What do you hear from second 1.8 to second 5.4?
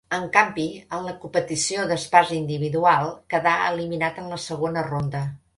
d'espasa individual quedà eliminat en la segona ronda.